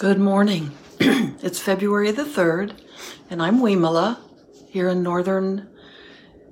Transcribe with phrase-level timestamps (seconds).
[0.00, 0.70] Good morning.
[0.98, 2.72] it's February the 3rd,
[3.28, 4.16] and I'm Wimala
[4.70, 5.68] here in northern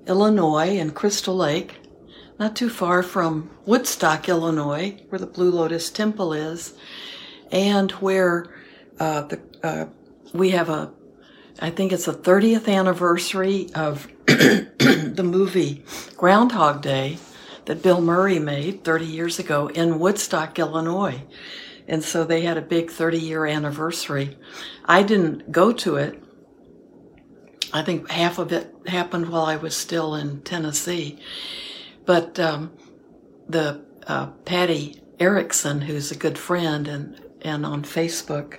[0.07, 1.77] Illinois in Crystal Lake,
[2.39, 6.75] not too far from Woodstock, Illinois, where the Blue Lotus Temple is,
[7.51, 8.55] and where
[9.01, 9.87] uh, the, uh,
[10.35, 10.93] we have a,
[11.59, 15.87] I think it's the 30th anniversary of the movie
[16.19, 17.17] Groundhog Day
[17.65, 21.23] that Bill Murray made 30 years ago in Woodstock, Illinois.
[21.89, 24.37] And so they had a big 30 year anniversary.
[24.85, 26.23] I didn't go to it.
[27.73, 31.19] I think half of it happened while I was still in Tennessee.
[32.05, 32.73] But um,
[33.49, 38.59] the uh, Patty Erickson, who's a good friend and, and on Facebook,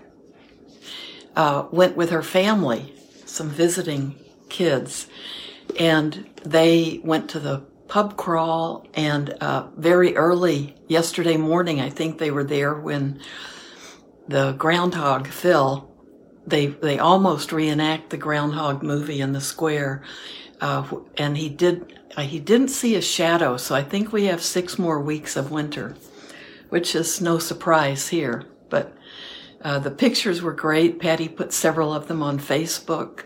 [1.35, 2.93] uh, went with her family,
[3.25, 4.15] some visiting
[4.49, 5.07] kids,
[5.79, 12.17] and they went to the pub crawl, and uh, very early yesterday morning, I think
[12.17, 13.19] they were there when
[14.27, 15.89] the groundhog Phil.
[16.47, 20.03] They they almost reenact the groundhog movie in the square,
[20.61, 23.57] uh, and he did uh, he didn't see a shadow.
[23.57, 25.95] So I think we have six more weeks of winter,
[26.69, 28.45] which is no surprise here.
[28.69, 28.95] But
[29.61, 30.99] uh, the pictures were great.
[30.99, 33.23] Patty put several of them on Facebook.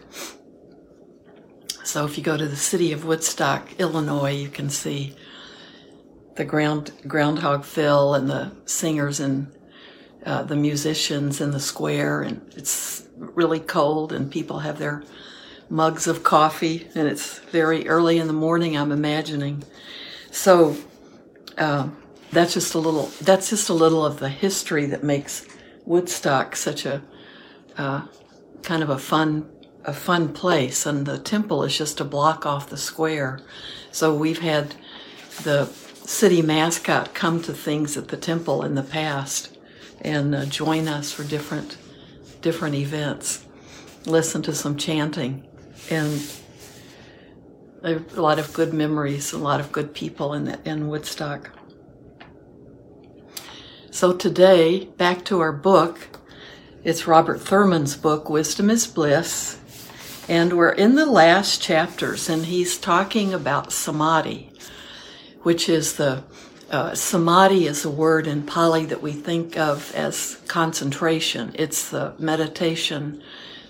[1.83, 5.15] So if you go to the city of Woodstock, Illinois, you can see
[6.35, 9.51] the ground groundhog Phil and the singers and
[10.25, 15.03] uh, the musicians in the square, and it's really cold, and people have their
[15.69, 18.77] mugs of coffee, and it's very early in the morning.
[18.77, 19.63] I'm imagining.
[20.31, 20.77] So
[21.57, 21.89] uh,
[22.31, 23.07] that's just a little.
[23.21, 25.45] That's just a little of the history that makes
[25.85, 27.01] Woodstock such a
[27.77, 28.07] uh,
[28.61, 29.49] kind of a fun
[29.85, 33.39] a fun place, and the temple is just a block off the square.
[33.91, 34.75] So we've had
[35.43, 39.57] the city mascot come to things at the temple in the past
[40.01, 41.77] and uh, join us for different
[42.41, 43.45] different events.
[44.05, 45.47] Listen to some chanting,
[45.89, 46.21] and
[47.83, 51.51] a lot of good memories, a lot of good people in the, in Woodstock.
[53.91, 56.19] So today, back to our book.
[56.83, 59.59] It's Robert Thurman's book, Wisdom is Bliss.
[60.29, 64.51] And we're in the last chapters, and he's talking about samadhi,
[65.41, 66.23] which is the
[66.71, 71.51] uh, samadhi is a word in Pali that we think of as concentration.
[71.55, 73.21] It's the meditation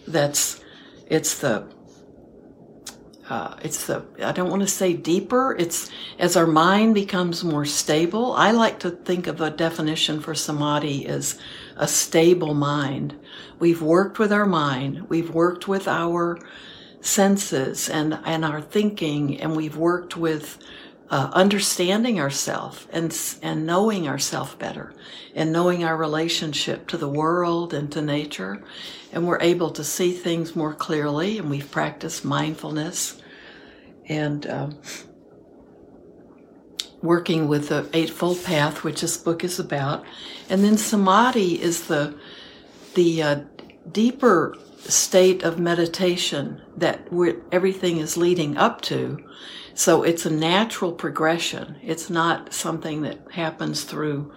[0.07, 0.63] that's,
[1.07, 1.67] it's the,
[3.27, 5.55] uh, it's the, I don't want to say deeper.
[5.57, 5.89] It's
[6.19, 8.33] as our mind becomes more stable.
[8.33, 11.39] I like to think of a definition for samadhi as
[11.75, 13.19] a stable mind.
[13.63, 16.37] We've worked with our mind, we've worked with our
[16.99, 20.57] senses and, and our thinking, and we've worked with
[21.09, 24.93] uh, understanding ourselves and, and knowing ourselves better
[25.33, 28.61] and knowing our relationship to the world and to nature.
[29.13, 33.21] And we're able to see things more clearly, and we've practiced mindfulness
[34.09, 34.77] and um,
[37.01, 40.03] working with the Eightfold Path, which this book is about.
[40.49, 42.13] And then samadhi is the
[42.93, 43.41] the uh,
[43.91, 47.07] deeper state of meditation that
[47.51, 49.23] everything is leading up to.
[49.75, 51.77] So it's a natural progression.
[51.81, 54.33] It's not something that happens through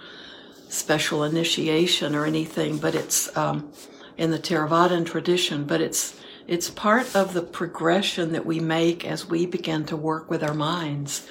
[0.68, 3.72] special initiation or anything, but it's um,
[4.16, 5.64] in the Theravadan tradition.
[5.64, 10.30] But it's it's part of the progression that we make as we begin to work
[10.30, 11.26] with our minds,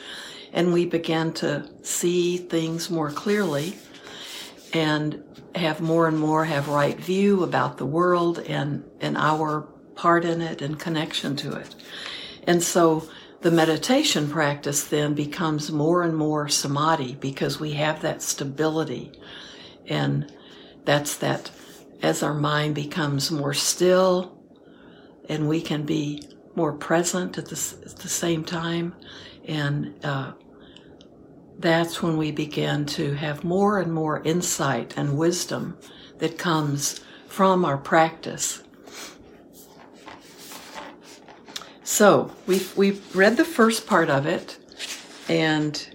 [0.52, 3.78] and we begin to see things more clearly,
[4.74, 5.24] and
[5.56, 9.62] have more and more have right view about the world and, and our
[9.96, 11.76] part in it and connection to it.
[12.46, 13.08] And so
[13.42, 19.12] the meditation practice then becomes more and more samadhi because we have that stability.
[19.88, 20.32] And
[20.84, 21.52] that's that
[22.02, 24.38] as our mind becomes more still
[25.30, 26.24] and we can be
[26.56, 28.96] more present at the, at the same time
[29.48, 30.34] and uh,
[31.60, 35.78] that's when we begin to have more and more insight and wisdom
[36.20, 38.64] that comes from our practice.
[41.84, 44.58] So we've, we've read the first part of it,
[45.30, 45.88] and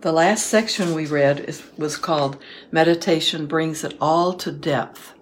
[0.00, 2.38] the last section we read is, was called
[2.70, 5.14] Meditation Brings It All to Depth.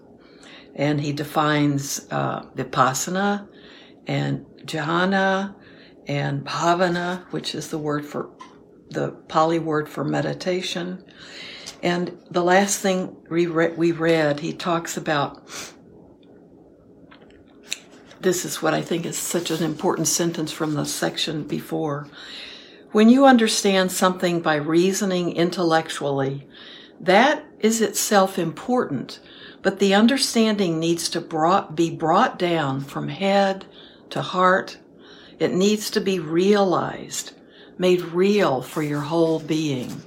[0.74, 3.46] And he defines uh, vipassana
[4.06, 5.54] and jhana
[6.06, 8.30] and bhavana, which is the word for
[8.90, 11.04] the Pali word for meditation.
[11.82, 15.42] And the last thing we read, we read, he talks about
[18.20, 22.08] this is what I think is such an important sentence from the section before.
[22.92, 26.46] When you understand something by reasoning intellectually,
[27.00, 29.20] That is itself important,
[29.62, 33.66] but the understanding needs to brought, be brought down from head
[34.10, 34.78] to heart.
[35.38, 37.32] It needs to be realized,
[37.78, 40.02] made real for your whole being.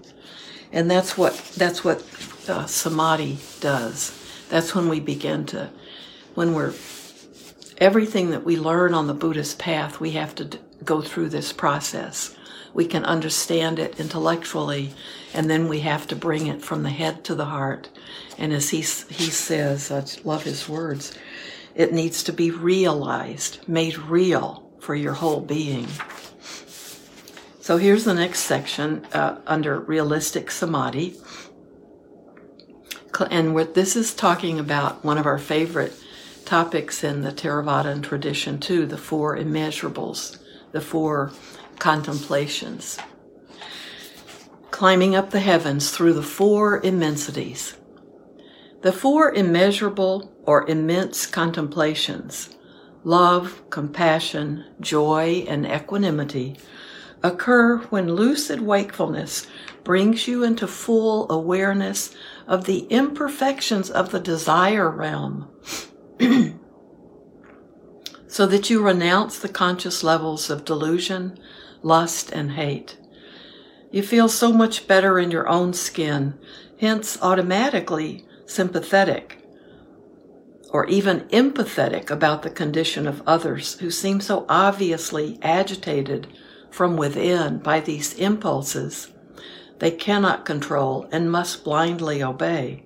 [0.72, 2.04] And that's what, that's what
[2.48, 4.14] uh, samadhi does.
[4.50, 5.70] That's when we begin to,
[6.36, 6.74] when we're,
[7.78, 11.52] everything that we learn on the Buddhist path, we have to d- go through this
[11.52, 12.36] process.
[12.74, 14.94] We can understand it intellectually,
[15.34, 17.90] and then we have to bring it from the head to the heart.
[18.38, 21.18] And as he, he says, I love his words,
[21.76, 25.86] it needs to be realized, made real for your whole being.
[27.60, 31.18] So here's the next section uh, under realistic samadhi.
[33.30, 35.92] And what this is talking about one of our favorite
[36.46, 40.40] topics in the Theravada tradition too, the four immeasurables,
[40.72, 41.34] the four
[41.80, 42.98] contemplations.
[44.72, 47.76] Climbing up the heavens through the four immensities.
[48.84, 52.57] The four immeasurable or immense contemplations
[53.04, 56.56] love, compassion, joy, and equanimity
[57.24, 59.48] occur when lucid wakefulness
[59.84, 62.14] brings you into full awareness
[62.46, 65.48] of the imperfections of the desire realm
[68.28, 71.40] so that you renounce the conscious levels of delusion,
[71.82, 72.98] lust, and hate.
[73.90, 76.38] You feel so much better in your own skin,
[76.80, 79.37] hence automatically sympathetic
[80.70, 86.28] or even empathetic about the condition of others who seem so obviously agitated
[86.70, 89.12] from within by these impulses
[89.80, 92.84] they cannot control and must blindly obey.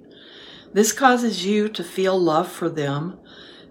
[0.73, 3.19] This causes you to feel love for them,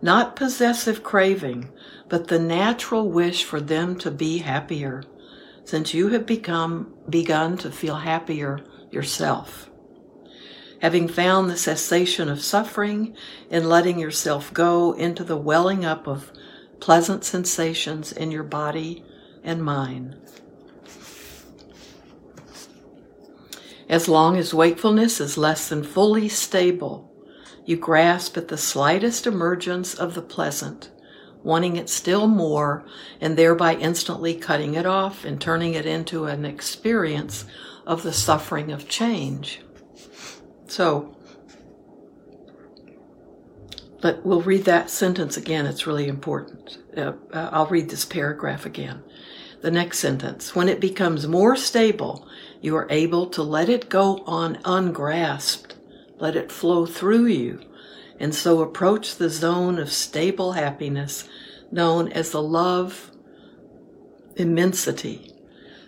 [0.03, 1.71] not possessive craving,
[2.09, 5.03] but the natural wish for them to be happier,
[5.65, 8.61] since you have become begun to feel happier
[8.91, 9.70] yourself.
[10.81, 13.15] Having found the cessation of suffering
[13.51, 16.33] in letting yourself go into the welling up of
[16.81, 19.05] pleasant sensations in your body
[19.45, 20.17] and mind.
[23.91, 27.13] As long as wakefulness is less than fully stable,
[27.67, 30.91] you grasp at the slightest emergence of the pleasant,
[31.43, 32.87] wanting it still more,
[33.21, 37.45] and thereby instantly cutting it off and turning it into an experience
[37.87, 39.61] of the suffering of change.
[40.71, 41.17] So,
[44.01, 45.67] but we'll read that sentence again.
[45.67, 46.79] It's really important.
[46.97, 49.03] Uh, uh I'll read this paragraph again.
[49.63, 50.55] The next sentence.
[50.55, 52.29] When it becomes more stable,
[52.61, 55.75] you are able to let it go on ungrasped,
[56.19, 57.61] let it flow through you,
[58.21, 61.29] and so approach the zone of stable happiness
[61.73, 63.11] known as the love
[64.37, 65.35] immensity.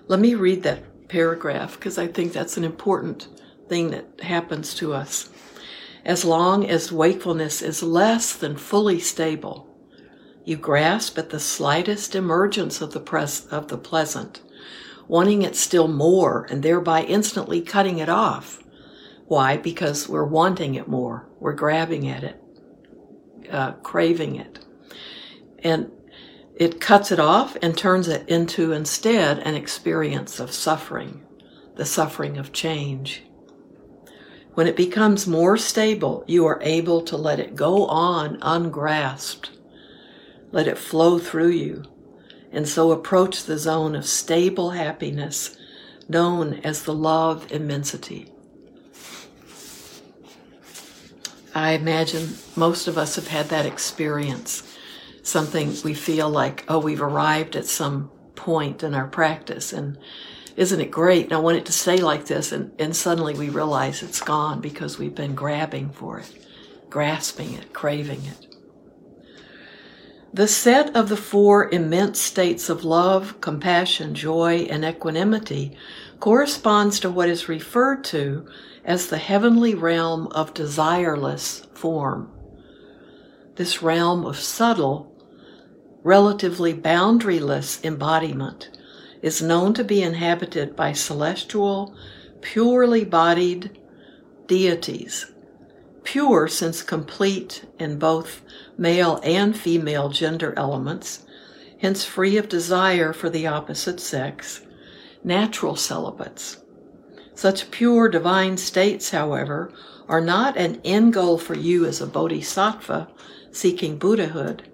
[0.09, 3.29] Let me read that paragraph because I think that's an important
[3.73, 5.31] thing that happens to us.
[6.05, 9.67] As long as wakefulness is less than fully stable,
[10.45, 14.43] you grasp at the slightest emergence of the, pres- of the pleasant
[15.09, 18.63] wanting it still more and thereby instantly cutting it off.
[19.27, 19.57] Why?
[19.57, 21.29] Because we're wanting it more.
[21.41, 22.43] We're grabbing at it,
[23.51, 24.59] uh, craving it.
[25.61, 25.91] And
[26.57, 31.27] it cuts it off and turns it into instead an experience of suffering,
[31.77, 33.23] the suffering of change.
[34.55, 39.51] When it becomes more stable, you are able to let it go on ungrasped.
[40.51, 41.85] Let it flow through you
[42.53, 45.57] and so approach the zone of stable happiness
[46.09, 48.31] known as the love immensity.
[51.55, 54.63] I imagine most of us have had that experience.
[55.23, 59.99] Something we feel like, oh, we've arrived at some point in our practice, and
[60.57, 61.25] isn't it great?
[61.25, 64.61] And I want it to stay like this, and, and suddenly we realize it's gone
[64.61, 66.33] because we've been grabbing for it,
[66.91, 68.55] grasping it, craving it.
[70.35, 75.77] The set of the four immense states of love, compassion, joy, and equanimity
[76.21, 78.47] corresponds to what is referred to
[78.85, 82.31] as the heavenly realm of desireless form.
[83.57, 85.15] This realm of subtle,
[86.03, 88.71] relatively boundaryless embodiment
[89.23, 91.97] is known to be inhabited by celestial,
[92.43, 93.79] purely bodied
[94.47, 95.33] deities
[96.05, 98.43] pure since complete in both
[98.77, 101.25] male and female gender elements,
[101.81, 104.63] hence free of desire for the opposite sex,
[105.25, 106.59] natural celibates.
[107.35, 109.73] Such pure divine states, however,
[110.09, 113.09] are not an end goal for you as a bodhisattva
[113.51, 114.69] seeking Buddhahood,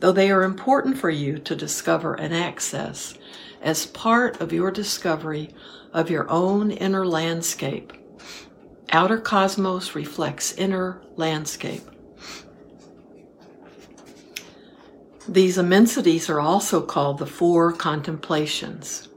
[0.00, 3.14] though they are important for you to discover and access
[3.64, 5.50] as part of your discovery
[5.92, 7.92] of your own inner landscape
[8.94, 11.82] outer cosmos reflects inner landscape.
[15.28, 19.08] These immensities are also called the four contemplations.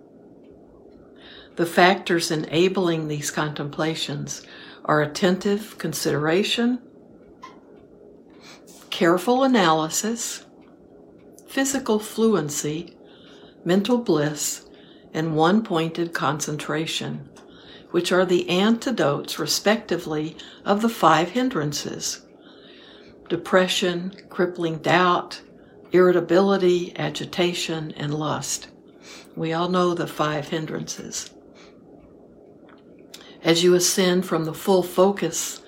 [1.58, 4.42] The factors enabling these contemplations
[4.86, 6.80] are attentive consideration,
[8.90, 10.46] careful analysis,
[11.48, 12.97] physical fluency,
[13.68, 14.66] mental bliss,
[15.14, 17.30] and one pointed concentration,
[17.92, 22.24] which are the antidotes, respectively, of the five hindrances
[23.28, 25.42] depression, crippling doubt,
[25.92, 28.70] irritability, agitation, and lust.
[29.36, 31.30] We all know the five hindrances.
[33.44, 35.62] As you ascend from the full focus,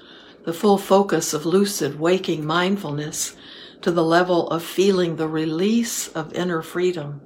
[0.45, 3.35] the full focus of lucid waking mindfulness
[3.81, 7.21] to the level of feeling the release of inner freedom,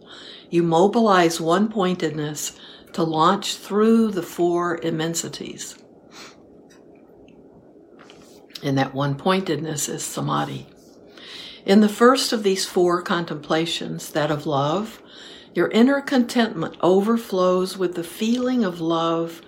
[0.54, 2.56] you mobilize one pointedness
[2.94, 5.76] to launch through the four immensities.
[8.62, 10.68] And that one pointedness is samadhi.
[11.66, 15.02] In the first of these four contemplations, that of love,
[15.56, 19.42] your inner contentment overflows with the feeling of love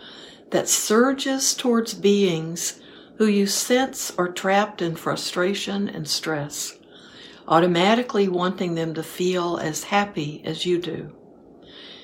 [0.50, 2.82] that surges towards beings
[3.20, 6.80] who you sense are trapped in frustration and stress,
[7.48, 11.16] automatically wanting them to feel as happy as you do.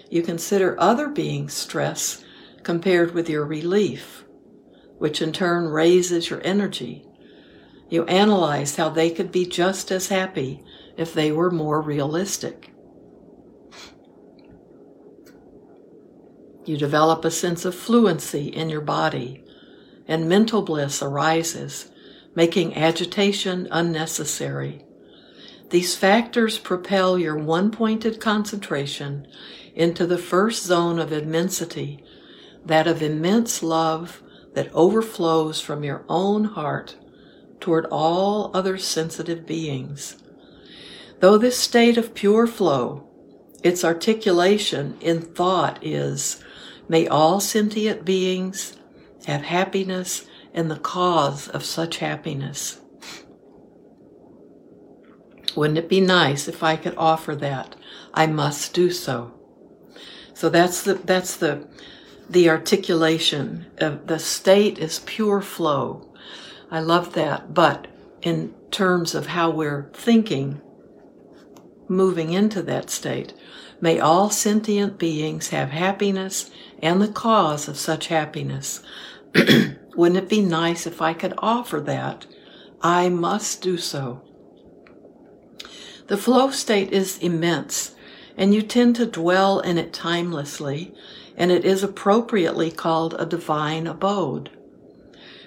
[0.10, 2.24] You consider other beings' stress
[2.64, 4.26] compared with your relief,
[4.98, 7.06] which in turn raises your energy
[7.92, 10.64] you analyze how they could be just as happy
[10.98, 12.74] if they were more realistic.
[16.64, 19.44] You develop a sense of fluency in your body,
[20.08, 21.92] and mental bliss arises,
[22.34, 24.86] making agitation unnecessary.
[25.72, 29.26] These factors propel your one pointed concentration
[29.74, 32.04] into the first zone of immensity,
[32.66, 34.22] that of immense love
[34.54, 36.98] that overflows from your own heart
[37.62, 40.18] toward all other sensitive beings.
[41.22, 43.08] Though this state of pure flow,
[43.64, 46.44] its articulation in thought is,
[46.90, 48.76] may all sentient beings
[49.26, 52.81] have happiness and the cause of such happiness.
[55.56, 57.76] Wouldn't it be nice if I could offer that?
[58.14, 59.34] I must do so.
[60.34, 61.68] So that's the, that's the,
[62.30, 66.12] the articulation of the state is pure flow.
[66.70, 67.54] I love that.
[67.54, 67.88] But
[68.22, 70.62] in terms of how we're thinking,
[71.88, 73.34] moving into that state,
[73.82, 76.50] may all sentient beings have happiness
[76.82, 78.82] and the cause of such happiness.
[79.96, 82.26] Wouldn't it be nice if I could offer that?
[82.82, 84.22] I must do so.
[86.12, 87.96] The flow state is immense,
[88.36, 90.94] and you tend to dwell in it timelessly,
[91.38, 94.50] and it is appropriately called a divine abode.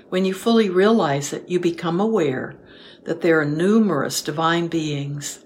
[0.08, 2.56] When you fully realize it, you become aware
[3.04, 5.44] that there are numerous divine beings,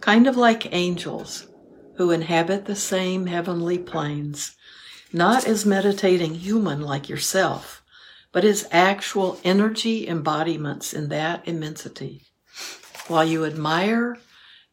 [0.00, 1.48] kind of like angels,
[1.96, 4.56] who inhabit the same heavenly planes,
[5.12, 7.82] not as meditating human like yourself,
[8.30, 12.22] but as actual energy embodiments in that immensity.
[13.08, 14.16] While you admire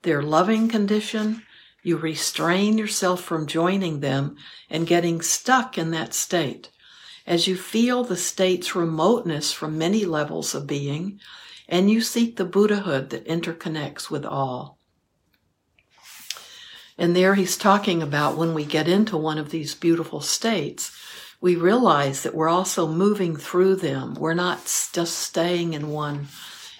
[0.03, 1.43] their loving condition,
[1.83, 4.35] you restrain yourself from joining them
[4.69, 6.69] and getting stuck in that state
[7.27, 11.19] as you feel the state's remoteness from many levels of being,
[11.67, 14.79] and you seek the Buddhahood that interconnects with all.
[16.97, 20.97] And there he's talking about when we get into one of these beautiful states,
[21.41, 24.15] we realize that we're also moving through them.
[24.15, 24.63] We're not
[24.93, 26.27] just staying in one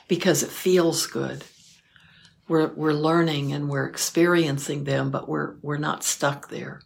[0.08, 1.44] because it feels good.
[2.48, 6.82] We're, we're learning and we're experiencing them, but we're, we're not stuck there.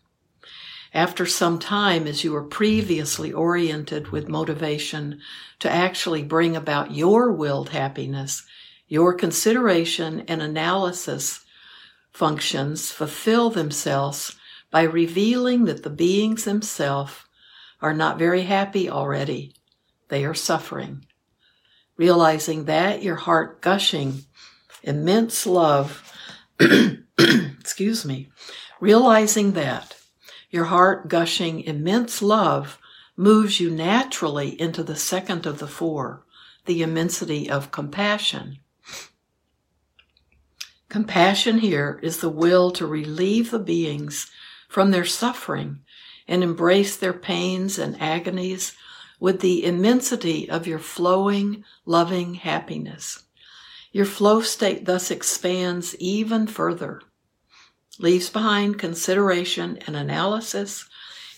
[0.93, 5.21] After some time, as you were previously oriented with motivation
[5.59, 8.43] to actually bring about your willed happiness,
[8.87, 11.45] your consideration and analysis
[12.11, 14.35] functions fulfill themselves
[14.69, 17.13] by revealing that the beings themselves
[17.81, 19.53] are not very happy already.
[20.09, 21.05] They are suffering.
[21.95, 24.25] Realizing that, your heart gushing
[24.83, 26.11] immense love,
[27.19, 28.29] excuse me,
[28.79, 29.95] realizing that
[30.49, 32.77] your heart gushing immense love
[33.15, 36.25] moves you naturally into the second of the four,
[36.65, 38.59] the immensity of compassion.
[40.89, 44.29] Compassion here is the will to relieve the beings
[44.67, 45.79] from their suffering
[46.27, 48.75] and embrace their pains and agonies
[49.19, 53.23] with the immensity of your flowing, loving happiness.
[53.91, 57.01] Your flow state thus expands even further
[58.01, 60.89] leaves behind consideration and analysis,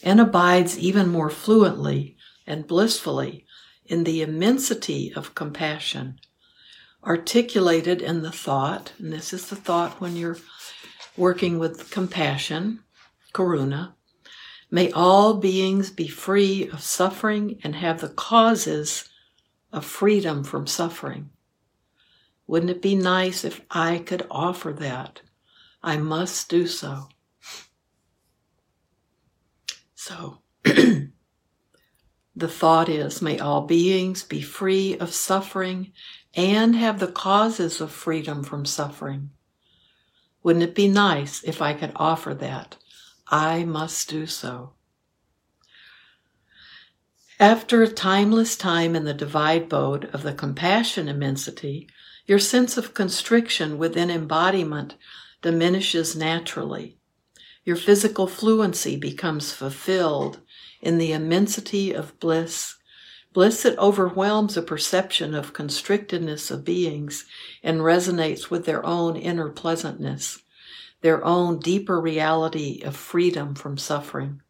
[0.01, 2.15] and abides even more fluently
[2.48, 3.45] and blissfully
[3.86, 6.19] in the immensity of compassion,
[7.03, 10.38] articulated in the thought, and this is the thought when you're
[11.17, 12.79] working with compassion,
[13.33, 13.93] karuna,
[14.72, 19.10] may all beings be free of suffering and have the causes
[19.72, 21.29] of freedom from suffering.
[22.47, 25.21] Wouldn't it be nice if I could offer that?
[25.81, 27.09] I must do so.
[29.95, 31.12] So, the
[32.47, 35.93] thought is may all beings be free of suffering
[36.35, 39.29] and have the causes of freedom from suffering.
[40.41, 42.77] Wouldn't it be nice if I could offer that?
[43.27, 44.73] I must do so.
[47.39, 51.89] After a timeless time in the divine abode of the compassion immensity,
[52.25, 54.96] your sense of constriction within embodiment
[55.42, 56.98] diminishes naturally.
[57.65, 60.39] Your physical fluency becomes fulfilled
[60.82, 62.75] in the immensity of bliss,
[63.34, 67.25] bliss that overwhelms a perception of constrictedness of beings
[67.63, 70.42] and resonates with their own inner pleasantness,
[71.01, 74.42] their own deeper reality of freedom from suffering.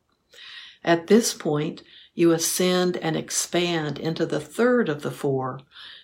[0.83, 1.81] At this point,
[2.13, 5.61] you ascend and expand into the third of the four,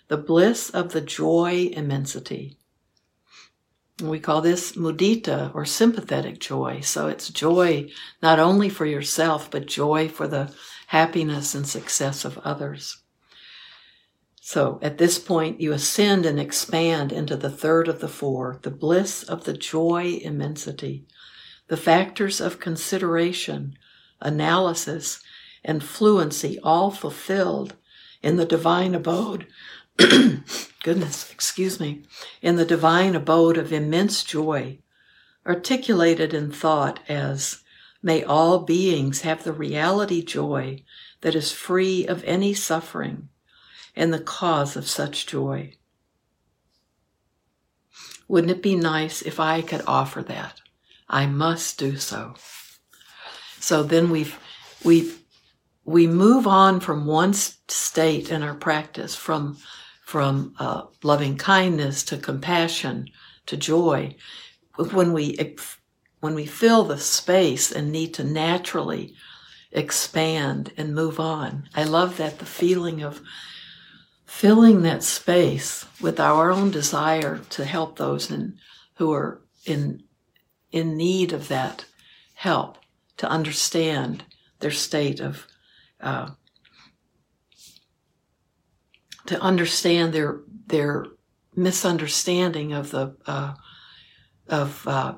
[0.10, 2.58] the bliss of the joy immensity.
[4.02, 6.82] We call this mudita or sympathetic joy.
[6.82, 10.54] So it's joy not only for yourself, but joy for the
[10.88, 12.98] happiness and success of others.
[14.42, 18.72] So at this point, you ascend and expand into the third of the four, the
[18.72, 21.06] bliss of the joy immensity,
[21.68, 23.78] the factors of consideration,
[24.20, 25.20] analysis,
[25.64, 27.76] and fluency all fulfilled
[28.24, 29.46] in the divine abode
[30.84, 32.04] goodness, excuse me,
[32.42, 34.80] in the divine abode of immense joy,
[35.46, 37.62] articulated in thought as,
[38.02, 40.84] May all beings have the reality joy
[41.20, 43.28] that is free of any suffering
[43.94, 45.74] and the cause of such joy.
[48.30, 50.62] Wouldn't it be nice if I could offer that?
[51.10, 52.36] I must do so.
[53.60, 54.40] So then we've,
[54.84, 55.12] we
[55.90, 59.58] we move on from one state in our practice, from
[60.10, 63.08] from uh, loving kindness to compassion
[63.46, 64.16] to joy,
[64.92, 65.38] when we
[66.20, 69.14] when we fill the space and need to naturally
[69.72, 71.70] expand and move on.
[71.76, 73.22] I love that the feeling of
[74.26, 78.58] filling that space with our own desire to help those in,
[78.96, 80.02] who are in
[80.72, 81.86] in need of that
[82.34, 82.80] help
[83.18, 84.24] to understand
[84.60, 85.46] their state of
[86.02, 86.30] uh,
[89.30, 91.06] to understand their their
[91.56, 93.54] misunderstanding of the uh,
[94.48, 95.14] of uh,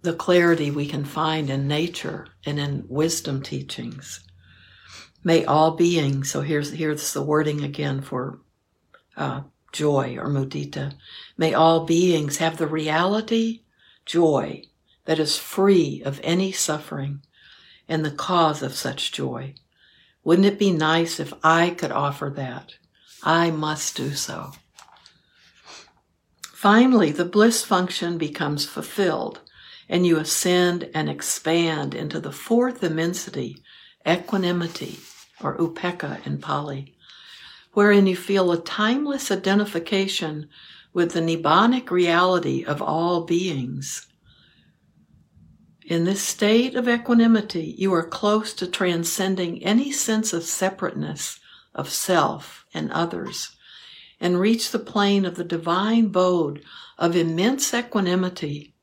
[0.00, 4.26] the clarity we can find in nature and in wisdom teachings.
[5.22, 6.30] May all beings.
[6.30, 8.40] So here's here's the wording again for
[9.18, 10.94] uh, joy or mudita.
[11.36, 13.64] May all beings have the reality,
[14.06, 14.62] joy
[15.04, 17.20] that is free of any suffering,
[17.86, 19.56] and the cause of such joy.
[20.22, 22.76] Wouldn't it be nice if I could offer that?
[23.24, 24.52] I must do so.
[26.42, 29.40] Finally, the bliss function becomes fulfilled,
[29.88, 33.62] and you ascend and expand into the fourth immensity,
[34.06, 34.98] equanimity,
[35.40, 36.94] or upekkha in Pali,
[37.72, 40.48] wherein you feel a timeless identification
[40.92, 44.06] with the nibbanic reality of all beings.
[45.86, 51.40] In this state of equanimity, you are close to transcending any sense of separateness
[51.74, 53.56] of self and others,
[54.20, 56.62] and reach the plane of the divine abode
[56.98, 58.74] of immense equanimity,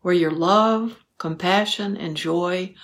[0.00, 2.74] where your love, compassion, and joy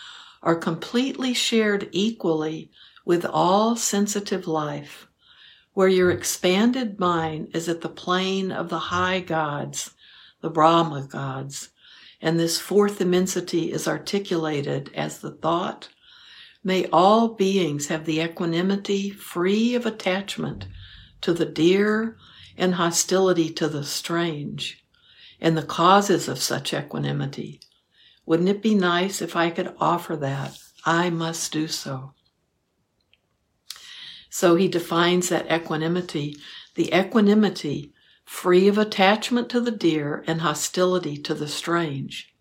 [0.42, 2.70] are completely shared equally
[3.04, 5.08] with all sensitive life,
[5.72, 9.94] where your expanded mind is at the plane of the high gods,
[10.40, 11.70] the Brahma gods,
[12.20, 15.88] and this fourth immensity is articulated as the thought,
[16.66, 20.66] May all beings have the equanimity free of attachment
[21.20, 22.16] to the dear
[22.56, 24.82] and hostility to the strange,
[25.40, 27.60] and the causes of such equanimity.
[28.24, 30.56] Wouldn't it be nice if I could offer that?
[30.86, 32.14] I must do so.
[34.30, 36.36] So he defines that equanimity,
[36.74, 37.92] the equanimity
[38.24, 42.34] free of attachment to the dear and hostility to the strange.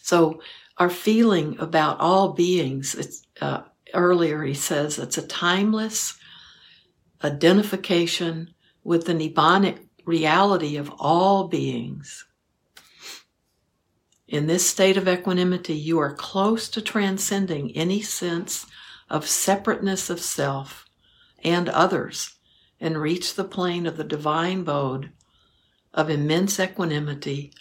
[0.00, 0.40] So
[0.78, 6.18] our feeling about all beings, it's, uh, earlier he says it's a timeless
[7.22, 12.26] identification with the Nibbanic reality of all beings.
[14.28, 18.66] In this state of equanimity, you are close to transcending any sense
[19.08, 20.86] of separateness of self
[21.42, 22.34] and others
[22.80, 25.12] and reach the plane of the divine abode
[25.92, 27.52] of immense equanimity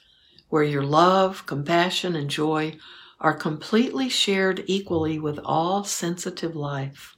[0.50, 2.78] where your love, compassion, and joy
[3.24, 7.16] are completely shared equally with all sensitive life.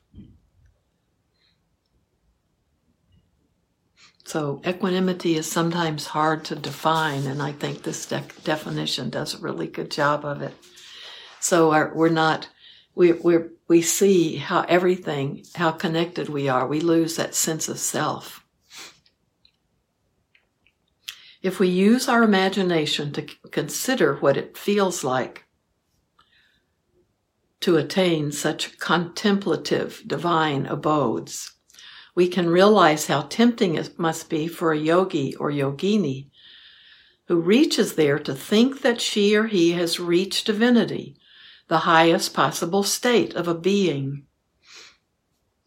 [4.23, 9.39] So, equanimity is sometimes hard to define, and I think this de- definition does a
[9.39, 10.53] really good job of it.
[11.39, 12.49] So, our, we're not,
[12.95, 13.37] we, we
[13.67, 16.67] we see how everything, how connected we are.
[16.67, 18.43] We lose that sense of self.
[21.41, 25.44] If we use our imagination to consider what it feels like
[27.65, 31.53] to attain such contemplative divine abodes,
[32.13, 36.29] we can realize how tempting it must be for a yogi or yogini
[37.27, 41.17] who reaches there to think that she or he has reached divinity,
[41.67, 44.27] the highest possible state of a being.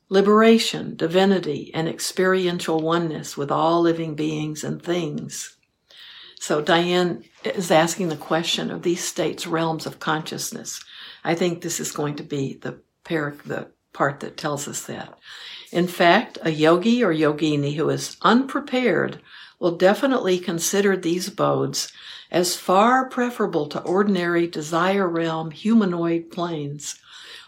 [0.08, 5.57] Liberation, divinity, and experiential oneness with all living beings and things.
[6.40, 10.82] So Diane is asking the question of these states, realms of consciousness.
[11.24, 15.18] I think this is going to be the par- the part that tells us that.
[15.72, 19.20] In fact, a yogi or yogini who is unprepared
[19.58, 21.92] will definitely consider these abodes
[22.30, 26.98] as far preferable to ordinary desire realm humanoid planes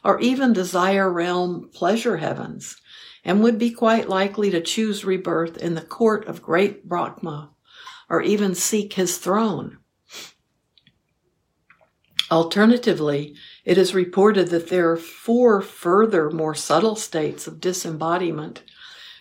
[0.04, 2.76] or even desire realm pleasure heavens
[3.24, 7.49] and would be quite likely to choose rebirth in the court of great Brahma
[8.10, 9.78] or even seek his throne.
[12.30, 18.62] Alternatively, it is reported that there are four further, more subtle states of disembodiment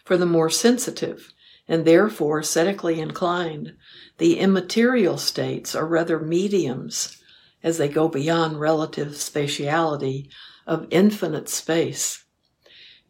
[0.04, 1.32] for the more sensitive
[1.68, 3.76] and therefore ascetically inclined.
[4.18, 7.22] The immaterial states are rather mediums
[7.64, 10.30] as they go beyond relative spatiality
[10.66, 12.26] of infinite space,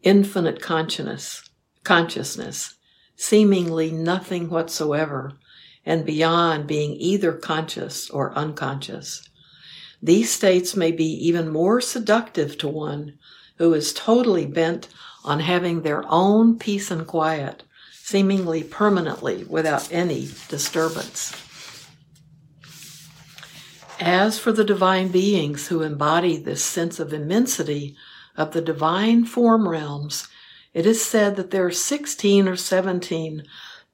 [0.02, 1.48] infinite consciousness,
[1.84, 2.74] consciousness,
[3.16, 5.38] seemingly nothing whatsoever,
[5.84, 9.28] and beyond being either conscious or unconscious.
[10.02, 13.18] These states may be even more seductive to one
[13.56, 14.88] who is totally bent
[15.24, 17.62] on having their own peace and quiet,
[17.92, 21.34] seemingly permanently without any disturbance.
[24.00, 27.94] As for the divine beings who embody this sense of immensity
[28.34, 30.26] of the divine form realms,
[30.72, 33.44] it is said that there are 16 or 17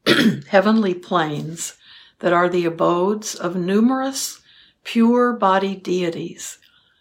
[0.49, 1.75] heavenly planes
[2.21, 4.41] that are the abodes of numerous
[4.85, 6.59] pure bodied deities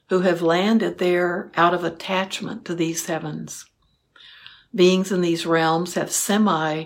[0.09, 3.65] who have landed there out of attachment to these heavens.
[4.73, 6.85] Beings in these realms have semi,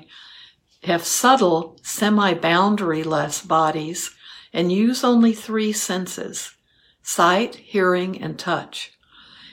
[0.84, 4.16] have subtle, semi boundaryless bodies
[4.54, 6.56] and use only three senses
[7.02, 8.92] sight, hearing, and touch,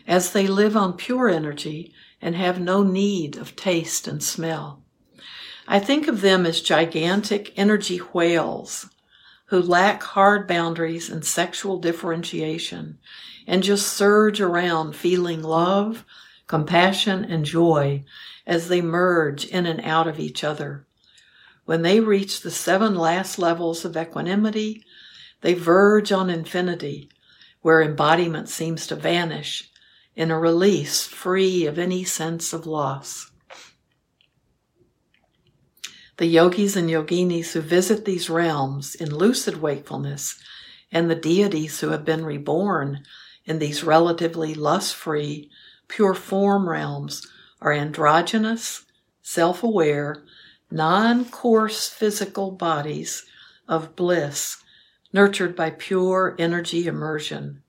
[0.06, 4.82] as they live on pure energy and have no need of taste and smell.
[5.68, 8.88] I think of them as gigantic energy whales
[9.46, 12.98] who lack hard boundaries and sexual differentiation
[13.46, 16.04] and just surge around feeling love,
[16.46, 18.04] compassion, and joy
[18.46, 20.84] as they merge in and out of each other.
[21.64, 24.84] When they reach the seven last levels of equanimity,
[25.40, 27.08] they verge on infinity,
[27.62, 29.68] where embodiment seems to vanish
[30.14, 33.30] in a release free of any sense of loss.
[36.18, 40.38] The yogis and yoginis who visit these realms in lucid wakefulness
[40.90, 43.04] and the deities who have been reborn
[43.44, 45.50] in these relatively lust free,
[45.88, 47.26] pure form realms
[47.60, 48.84] are androgynous,
[49.22, 50.24] self aware,
[50.70, 53.26] non coarse physical bodies
[53.68, 54.62] of bliss
[55.12, 57.62] nurtured by pure energy immersion.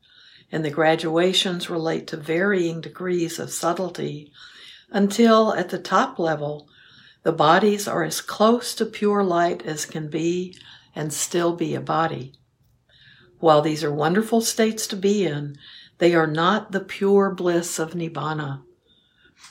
[0.52, 4.32] And the graduations relate to varying degrees of subtlety
[4.90, 6.67] until at the top level,
[7.28, 10.58] the bodies are as close to pure light as can be
[10.96, 12.32] and still be a body.
[13.40, 15.58] While these are wonderful states to be in,
[15.98, 18.62] they are not the pure bliss of Nibbana,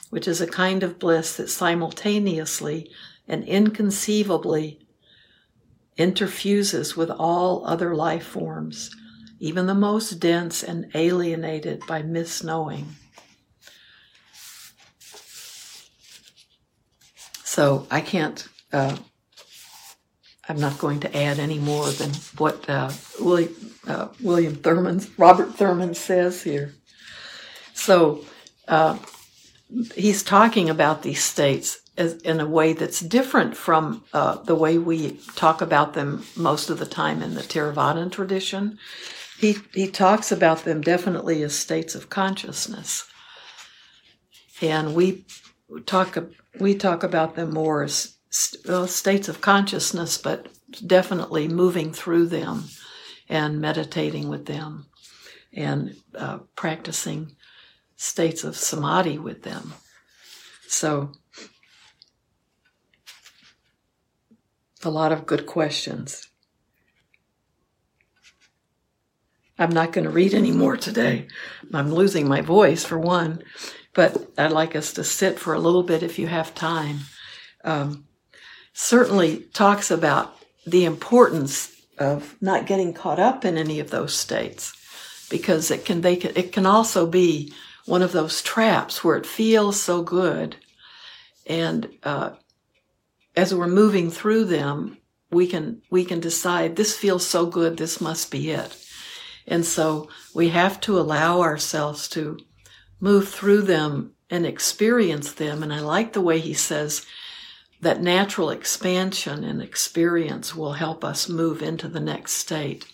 [0.09, 2.89] which is a kind of bliss that simultaneously
[3.27, 4.79] and inconceivably
[5.99, 8.89] interfuses with all other life forms,
[9.39, 12.85] even the most dense and alienated by misknowing.
[17.57, 18.95] So I can't, uh,
[20.47, 23.55] I'm not going to add any more than what uh, William,
[23.87, 26.75] uh, William Thurman, Robert Thurman says here.
[27.73, 28.23] So
[28.67, 28.99] uh,
[29.95, 34.77] he's talking about these states as, in a way that's different from uh, the way
[34.77, 38.77] we talk about them most of the time in the Theravadan tradition.
[39.39, 43.09] He, he talks about them definitely as states of consciousness.
[44.61, 45.25] And we
[45.85, 46.17] talk
[46.59, 48.17] we talk about them more as
[48.67, 50.47] well, states of consciousness, but
[50.85, 52.65] definitely moving through them
[53.29, 54.85] and meditating with them
[55.53, 57.35] and uh, practicing
[57.95, 59.73] states of samadhi with them.
[60.67, 61.13] So,
[64.83, 66.27] a lot of good questions.
[69.59, 71.27] I'm not going to read any more today.
[71.73, 73.41] I'm losing my voice for one,
[73.97, 76.99] but I'd like us to sit for a little bit if you have time.
[77.63, 78.05] Um,
[78.71, 84.71] certainly talks about the importance of not getting caught up in any of those states
[85.31, 87.51] because it can they can, it can also be
[87.87, 90.57] one of those traps where it feels so good
[91.47, 92.29] and uh,
[93.35, 94.97] as we're moving through them
[95.31, 98.77] we can we can decide this feels so good this must be it
[99.47, 102.37] and so we have to allow ourselves to
[102.99, 107.05] move through them and experience them and i like the way he says
[107.81, 112.85] that natural expansion and experience will help us move into the next state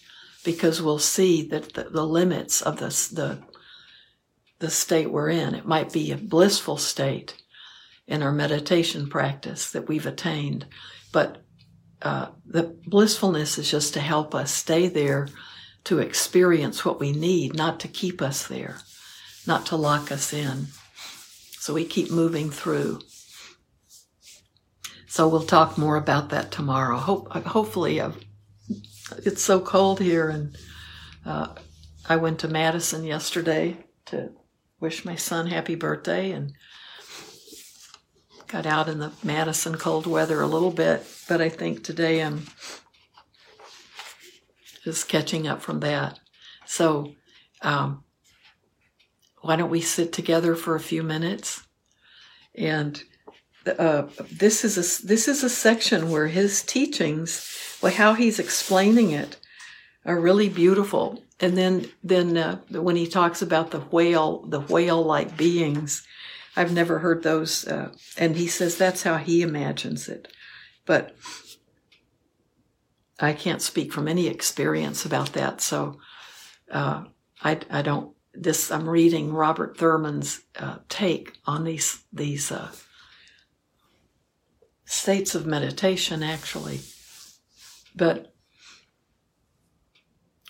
[0.43, 3.39] because we'll see that the, the limits of this, the,
[4.59, 5.55] the state we're in.
[5.55, 7.41] It might be a blissful state
[8.07, 10.65] in our meditation practice that we've attained,
[11.13, 11.43] but
[12.01, 15.29] uh, the blissfulness is just to help us stay there
[15.85, 18.77] to experience what we need, not to keep us there,
[19.45, 20.67] not to lock us in.
[21.59, 22.99] So we keep moving through.
[25.07, 26.97] So we'll talk more about that tomorrow.
[26.97, 28.11] Hope, hopefully, uh,
[29.25, 30.57] it's so cold here, and
[31.25, 31.49] uh,
[32.09, 33.77] I went to Madison yesterday
[34.07, 34.31] to
[34.79, 36.53] wish my son happy birthday, and
[38.47, 41.05] got out in the Madison cold weather a little bit.
[41.27, 42.47] But I think today I'm
[44.83, 46.19] just catching up from that.
[46.65, 47.13] So,
[47.61, 48.03] um,
[49.43, 51.67] why don't we sit together for a few minutes
[52.55, 53.03] and
[53.65, 59.11] uh, this is a this is a section where his teachings, well, how he's explaining
[59.11, 59.37] it,
[60.05, 61.23] are really beautiful.
[61.39, 66.05] And then then uh, when he talks about the whale, the whale like beings,
[66.55, 67.65] I've never heard those.
[67.65, 70.27] Uh, and he says that's how he imagines it,
[70.85, 71.15] but
[73.19, 75.61] I can't speak from any experience about that.
[75.61, 75.99] So
[76.69, 77.05] uh,
[77.41, 78.13] I I don't.
[78.33, 82.71] This I'm reading Robert Thurman's uh, take on these these uh,
[84.85, 86.81] states of meditation, actually.
[87.95, 88.33] But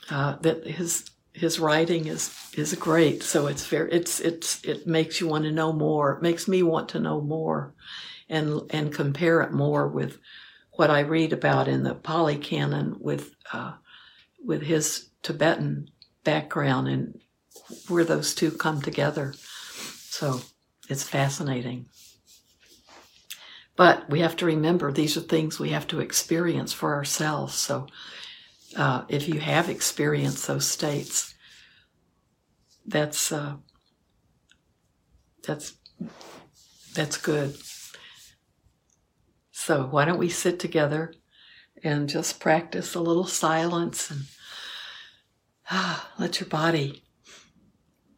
[0.10, 3.24] uh, that his his writing is is great.
[3.24, 6.14] So it's very it's it's it makes you want to know more.
[6.14, 7.74] It makes me want to know more,
[8.30, 10.20] and and compare it more with
[10.74, 13.74] what I read about in the Pali Canon with uh,
[14.44, 15.90] with his Tibetan
[16.24, 17.20] background and
[17.88, 19.34] where those two come together.
[20.10, 20.42] So
[20.90, 21.88] it's fascinating.
[23.76, 27.56] But we have to remember these are things we have to experience for ourselves.
[27.56, 27.88] So
[28.76, 31.34] uh, if you have experienced those states,
[32.86, 33.56] that's uh,
[35.46, 35.74] that's
[36.94, 37.56] that's good.
[39.52, 41.14] So why don't we sit together
[41.84, 44.22] and just practice a little silence and
[46.20, 47.03] let your body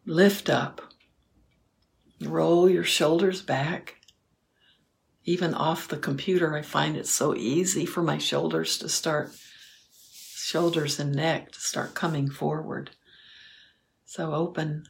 [0.06, 0.82] lift up.
[2.22, 3.96] Roll your shoulders back
[5.26, 9.32] even off the computer, I find it so easy for my shoulders to start,
[10.12, 12.92] shoulders and neck to start coming forward.
[14.06, 14.86] So open,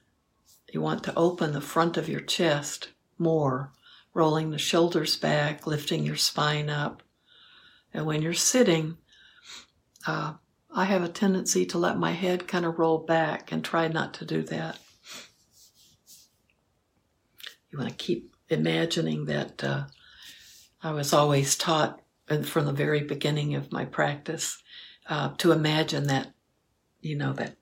[0.73, 3.71] you want to open the front of your chest more,
[4.13, 7.01] rolling the shoulders back, lifting your spine up.
[7.93, 8.97] And when you're sitting,
[10.05, 10.33] uh,
[10.69, 14.13] I have a tendency to let my head kind of roll back and try not
[14.15, 14.79] to do that.
[17.75, 19.83] You want to keep imagining that uh,
[20.81, 21.99] I was always taught
[22.45, 24.63] from the very beginning of my practice
[25.09, 26.31] uh, to imagine that,
[27.01, 27.57] you know, that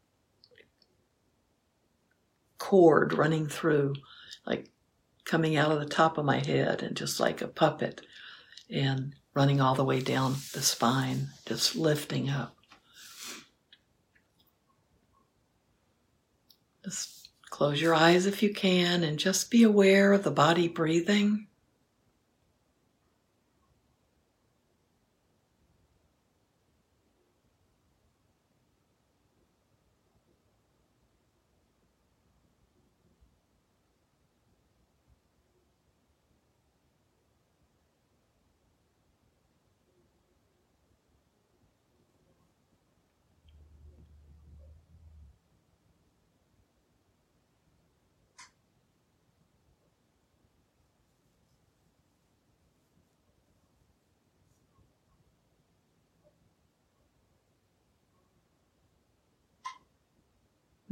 [2.59, 3.95] cord running through,
[4.45, 4.69] like
[5.25, 8.01] coming out of the top of my head and just like a puppet
[8.69, 12.55] and running all the way down the spine, just lifting up.
[16.83, 17.22] Just
[17.53, 21.45] close your eyes if you can and just be aware of the body breathing.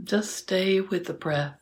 [0.04, 1.61] Just stay with the breath.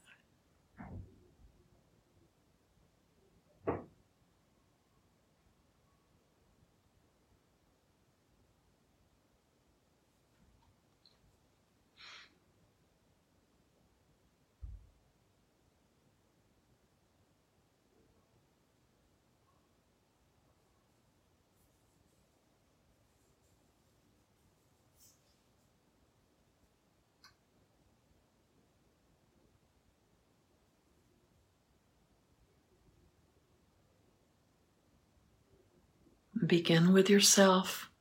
[36.50, 37.92] Begin with yourself.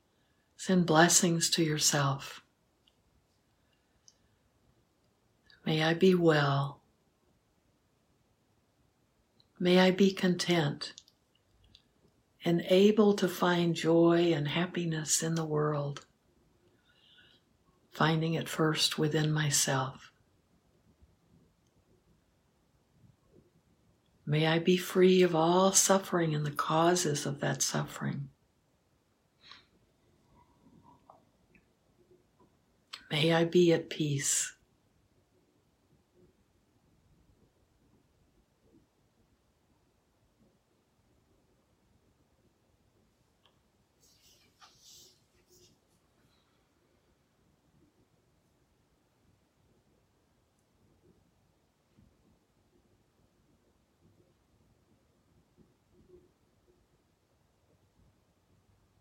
[0.57, 2.43] Send blessings to yourself.
[5.67, 6.81] May I be well.
[9.61, 10.95] May I be content
[12.43, 16.07] and able to find joy and happiness in the world,
[17.93, 20.11] finding it first within myself.
[24.25, 28.31] May I be free of all suffering and the causes of that suffering.
[33.11, 34.55] May I be at peace.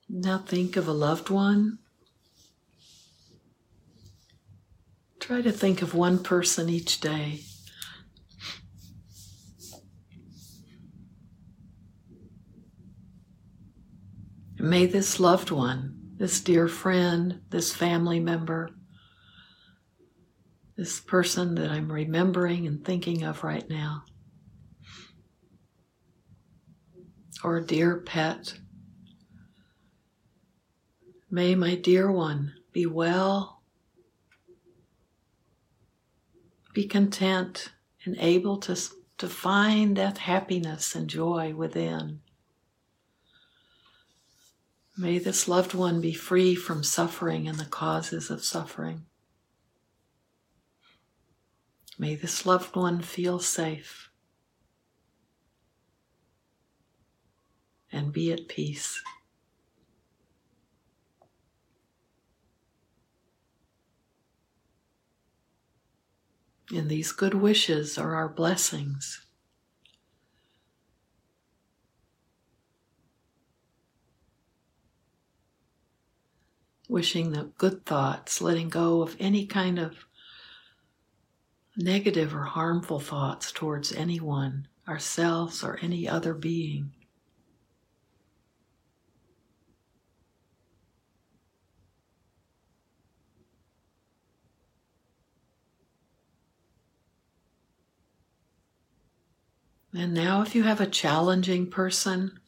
[0.10, 1.80] Now think of a loved one.
[5.28, 7.42] Try to think of one person each day.
[14.58, 18.70] May this loved one, this dear friend, this family member,
[20.78, 24.04] this person that I'm remembering and thinking of right now,
[27.44, 28.54] or dear pet,
[31.30, 33.57] May my dear one be well,
[36.78, 37.72] be content,
[38.06, 38.78] and able to,
[39.18, 42.20] to find that happiness and joy within.
[44.96, 49.08] May this loved one be free from suffering and the causes of suffering.
[51.98, 54.12] May this loved one feel safe
[57.92, 59.02] and be at peace.
[66.74, 69.26] And these good wishes are our blessings.
[76.90, 80.06] Wishing the good thoughts, letting go of any kind of
[81.76, 86.94] negative or harmful thoughts towards anyone, ourselves, or any other being.
[99.94, 102.40] And now, if you have a challenging person,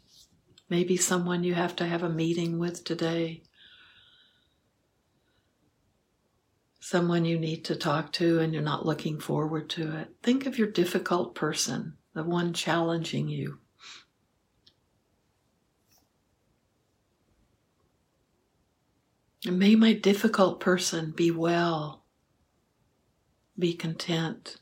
[0.69, 3.43] maybe someone you have to have a meeting with today,
[6.79, 10.57] someone you need to talk to and you're not looking forward to it, think of
[10.57, 13.59] your difficult person, the one challenging you.
[19.45, 22.03] And may my difficult person be well,
[23.57, 24.57] be content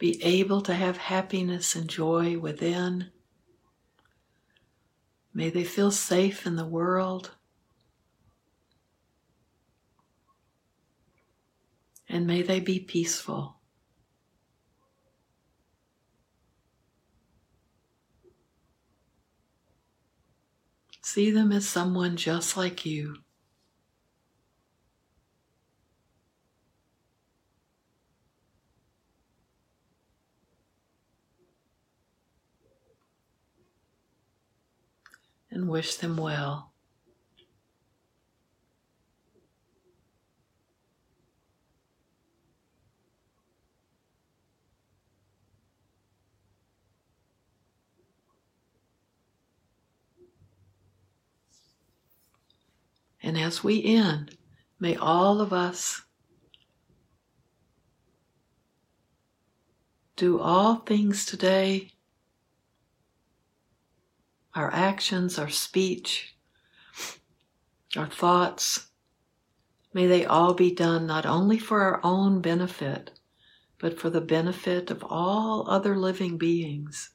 [0.00, 3.10] be able to have happiness and joy within.
[5.34, 7.32] May they feel safe in the world.
[12.08, 13.56] And may they be peaceful.
[21.02, 23.16] See them as someone just like you.
[35.50, 36.70] And wish them well.
[53.22, 54.36] And as we end,
[54.78, 56.02] may all of us
[60.16, 61.92] do all things today
[64.54, 66.36] our actions, our speech,
[67.96, 68.90] our thoughts,
[69.92, 73.10] May they all be done not only for our own benefit,
[73.78, 77.10] but for the benefit of all other living beings.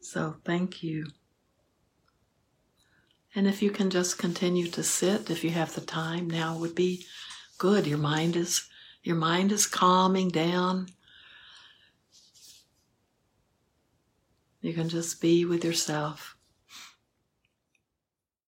[0.00, 1.06] So, thank you.
[3.34, 6.74] And if you can just continue to sit, if you have the time, now would
[6.74, 7.06] be
[7.58, 7.86] good.
[7.86, 8.68] Your mind is
[9.02, 10.88] your mind is calming down.
[14.66, 16.35] You can just be with yourself.